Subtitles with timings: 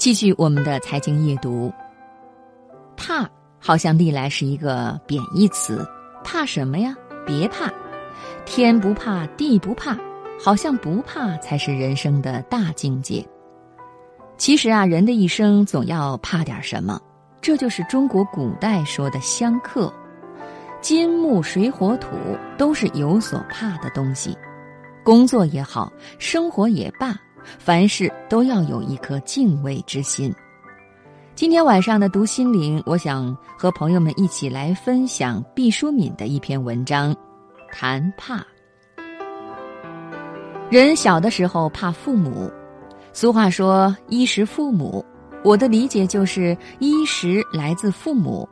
[0.00, 1.70] 继续我们的财经夜读。
[2.96, 5.86] 怕好像历来是一个贬义词，
[6.24, 6.96] 怕什么呀？
[7.26, 7.70] 别怕，
[8.46, 9.94] 天不怕地不怕，
[10.42, 13.22] 好像不怕才是人生的大境界。
[14.38, 16.98] 其实啊，人的一生总要怕点什么，
[17.42, 19.92] 这就是中国古代说的相克。
[20.80, 22.08] 金木水火土
[22.56, 24.34] 都是有所怕的东西，
[25.04, 27.14] 工作也好，生活也罢，
[27.58, 30.34] 凡事都要有一颗敬畏之心。
[31.34, 37.16] 今天晚上的读心灵，我想和朋友们一起来分享毕淑敏的一篇文章，
[37.72, 38.44] 谈怕。
[40.68, 42.50] 人小的时候怕父母，
[43.12, 45.04] 俗话说衣食父母，
[45.42, 48.48] 我的理解就是衣食来自父母。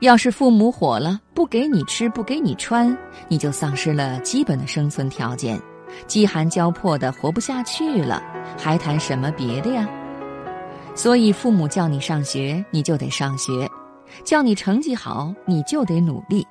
[0.00, 2.96] 要是父母火了，不给你吃，不给你穿，
[3.26, 5.60] 你就丧失了基本的生存条件，
[6.06, 8.22] 饥寒交迫的活不下去了，
[8.56, 9.88] 还谈什么别的呀？
[10.94, 13.66] 所以父母叫你上学，你就得上学；
[14.24, 16.46] 叫你成绩好，你就得努力。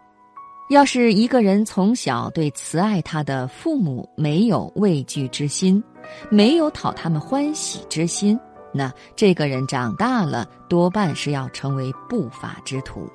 [0.69, 5.81] 要是一个人从小对慈爱他的父母没有畏惧之心，
[6.29, 8.37] 没有讨他们欢喜之心，
[8.73, 13.07] 那这个人长大了多半是要成为不法之徒。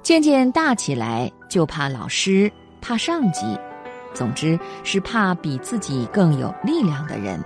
[0.00, 2.50] 渐渐大起来，就怕老师，
[2.80, 3.44] 怕上级，
[4.16, 7.38] 总之是怕比自己更有力量的人。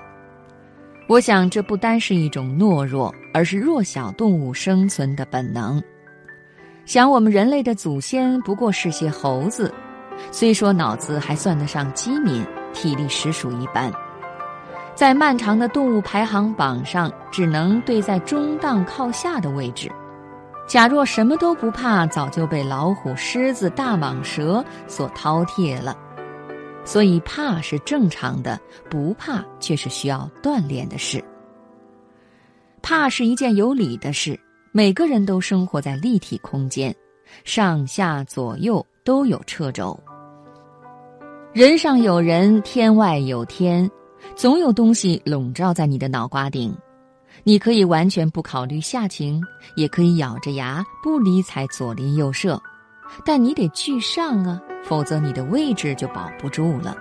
[1.08, 5.82] 我想，这不单是一种懦弱，而是弱小动物生存的本能。
[6.84, 9.74] 想我们人类的祖先不过是些猴子，
[10.30, 13.91] 虽说脑子还算得上机敏，体力实属一般，
[14.94, 19.91] 在漫长的动物排行榜上，只能对在中档靠下的位置。
[20.68, 25.96] 假若什么都不怕，早就被老虎、狮子、大蟒蛇所饕餮了。
[26.91, 28.60] 所以怕是正常的，
[28.91, 31.22] 不怕却是需要锻炼的事。
[32.82, 34.36] 怕是一件有理的事。
[34.72, 36.92] 每个人都生活在立体空间，
[37.44, 39.97] 上下左右都有掣肘。
[41.53, 43.88] 人上有人，天外有天，
[44.34, 46.76] 总有东西笼罩在你的脑瓜顶。
[47.44, 49.41] 你可以完全不考虑下情，
[49.76, 52.60] 也可以咬着牙不理睬左邻右舍，
[53.25, 56.97] 但你得居上啊，否则你的位置就保不住了。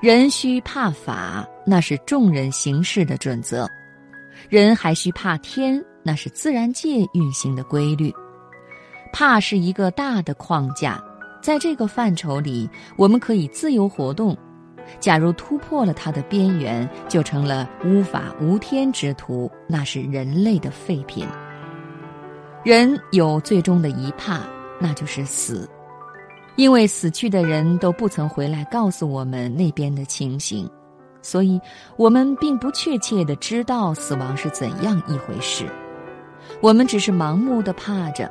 [0.00, 3.64] 人须怕法，那是众人行事的准则；
[4.48, 8.12] 人还需怕天，那是自然界运行的规律。
[9.12, 11.00] 怕是一个大的框架，
[11.40, 14.36] 在这个范畴里，我们可以自由活动。
[14.98, 21.24] 假如突破了它的边缘，就成了无法无天之徒，那是人类的废品。
[22.64, 24.40] 人有最终的一怕，
[24.82, 25.70] 那就是死，
[26.56, 30.68] 因为死去的人都不曾回来告诉我们那边的情形，
[31.22, 31.60] 所以
[31.96, 35.64] 我们并不确切的知道死亡是怎样一回事。
[36.60, 38.28] 我们只是盲目的怕着，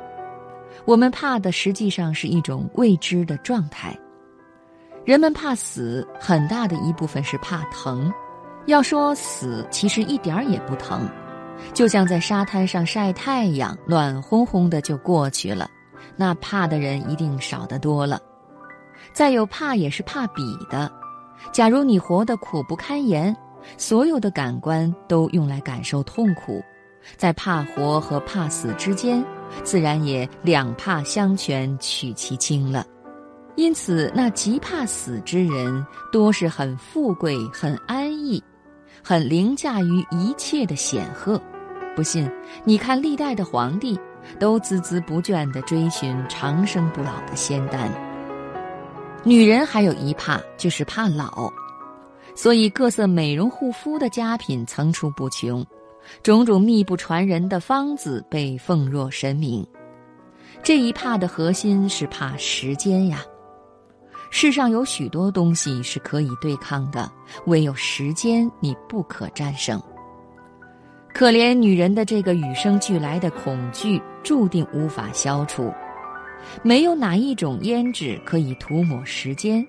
[0.84, 3.98] 我们怕的实际上是一种未知的状态。
[5.06, 8.12] 人们怕死，很大的一部分是怕疼。
[8.66, 11.08] 要说死，其实一点儿也不疼，
[11.72, 15.66] 就像在沙滩上晒太阳，暖烘烘的就过去了。
[16.16, 18.20] 那怕的人一定少得多了。
[19.12, 20.90] 再有怕也是怕比的。
[21.52, 23.36] 假如你活得苦不堪言，
[23.76, 26.62] 所有的感官都用来感受痛苦，
[27.16, 29.24] 在怕活和怕死之间，
[29.64, 32.86] 自然也两怕相权取其轻了。
[33.56, 38.42] 因此，那极怕死之人，多是很富贵、很安逸、
[39.04, 41.40] 很凌驾于一切的显赫。
[41.94, 42.30] 不信，
[42.64, 43.98] 你看历代的皇帝，
[44.38, 47.90] 都孜孜不倦地追寻长生不老的仙丹。
[49.24, 51.52] 女人还有一怕，就是怕老，
[52.34, 55.64] 所以各色美容护肤的佳品层出不穷，
[56.22, 59.64] 种种秘不传人的方子被奉若神明。
[60.62, 63.22] 这一怕的核心是怕时间呀。
[64.30, 67.10] 世上有许多东西是可以对抗的，
[67.46, 69.80] 唯有时间你不可战胜。
[71.14, 75.72] 可怜女人的这个与生俱来的恐惧，注定无法消除。
[76.62, 79.64] 没有哪一种胭脂可以涂抹时间，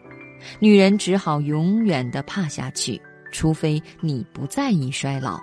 [0.60, 3.00] 女人只好永远的怕下去，
[3.32, 5.40] 除非你不在意衰老。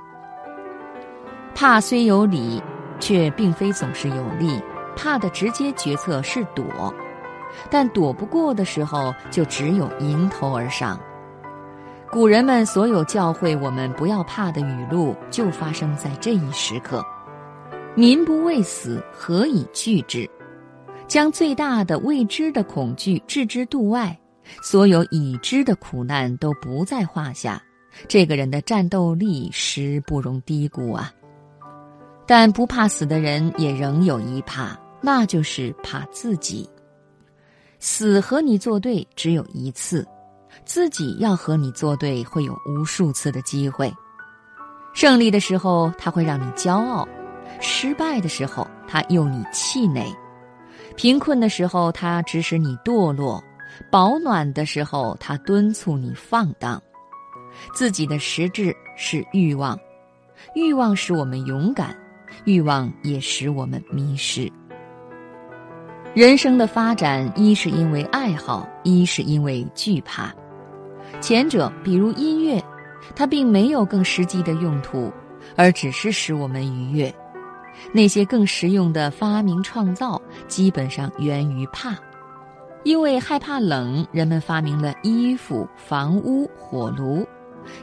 [1.54, 2.62] 怕虽有理，
[2.98, 4.60] 却并非总是有利。
[4.96, 6.92] 怕的直接决策是躲。
[7.70, 10.98] 但躲不过的时候，就只有迎头而上。
[12.12, 17.04] 古人们所有教诲我们不要怕的语录，就发生在这一时刻。
[17.94, 20.28] 民不畏死，何以惧之？
[21.06, 24.18] 将最大的未知的恐惧置之度外，
[24.60, 27.62] 所有已知的苦难都不在话下。
[28.08, 31.14] 这个人的战斗力实不容低估啊。
[32.26, 36.68] 但不怕死的人也仍有一怕，那就是怕自己。
[37.78, 40.04] 死和你作对只有一次，
[40.64, 43.92] 自己要和你作对会有无数次的机会。
[44.92, 47.06] 胜利的时候他会让你骄傲，
[47.60, 50.04] 失败的时候他诱你气馁，
[50.96, 53.42] 贫困的时候他指使你堕落，
[53.90, 56.82] 保暖的时候他敦促你放荡。
[57.74, 59.78] 自己的实质是欲望，
[60.54, 61.96] 欲望使我们勇敢，
[62.44, 64.50] 欲望也使我们迷失。
[66.12, 70.34] 人生的发展，一是因为爱好，一是因为惧怕。
[71.20, 72.60] 前者，比如音乐，
[73.14, 75.12] 它并没有更实际的用途，
[75.54, 77.14] 而只是使我们愉悦。
[77.92, 81.96] 那些更实用的发明创造，基本上源于怕。
[82.82, 87.24] 因为害怕冷，人们发明了衣服、房屋、火炉；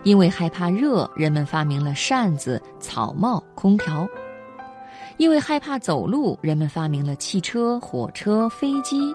[0.03, 4.05] 因为害怕热，人们发明了扇子、草帽、空调。
[5.17, 9.11] 因为害怕走路，人们发明了汽车、火车、飞机；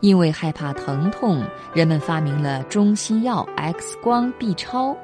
[0.00, 1.44] 因为害怕疼痛，
[1.74, 4.96] 人们发明了中西药、X 光、B 超；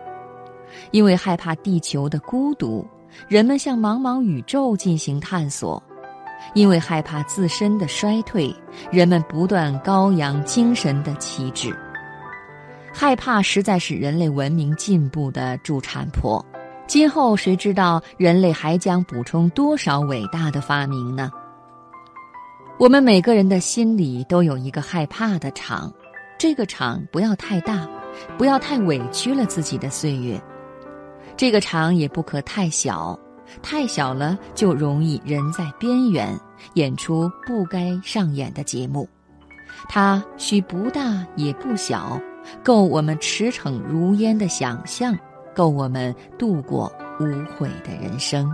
[0.92, 2.86] 因为害怕地球的孤独，
[3.28, 5.78] 人们向茫茫宇宙进行探索；
[6.54, 8.54] 因为害怕自身的衰退，
[8.90, 11.70] 人们不断高扬精神的旗帜。
[12.92, 16.44] 害怕实在是人类文明进步的助产婆。
[16.90, 21.30] 今后谁知道人类还将补充多少伟大的发明呢？
[22.80, 25.92] 我们每个人的心里都有一个害怕的场，
[26.36, 27.88] 这个场不要太大，
[28.36, 30.36] 不要太委屈了自己的岁月；
[31.36, 33.16] 这个场也不可太小，
[33.62, 36.36] 太小了就容易人在边缘
[36.74, 39.08] 演出不该上演的节目。
[39.88, 42.20] 它需不大也不小，
[42.64, 45.16] 够我们驰骋如烟的想象。
[45.60, 47.24] 够我们度过无
[47.58, 48.50] 悔的人生。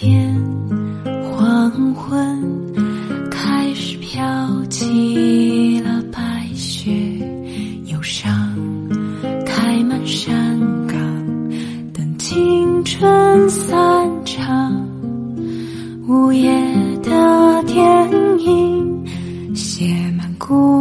[0.00, 0.32] 天，
[1.24, 2.72] 黄昏
[3.32, 6.92] 开始飘起了白雪，
[7.86, 8.30] 忧伤
[9.44, 10.96] 开满山岗，
[11.92, 14.88] 等青春散场。
[16.06, 16.48] 午夜
[17.02, 17.84] 的电
[18.38, 19.04] 影
[19.56, 20.77] 写满孤。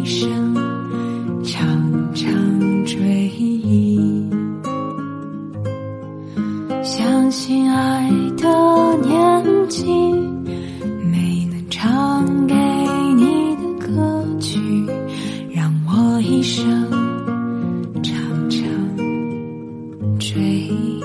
[0.00, 0.54] 一生
[1.42, 2.32] 长长
[2.86, 4.30] 追忆，
[6.84, 9.84] 相信爱的年纪，
[11.12, 12.54] 没能唱给
[13.16, 14.60] 你的歌曲，
[15.52, 16.88] 让我一生
[18.00, 18.14] 长
[18.48, 18.60] 长
[20.20, 21.02] 追忆。